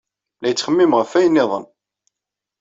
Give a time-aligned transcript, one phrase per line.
[0.39, 1.65] La yettxemmim ɣef wayen niḍen.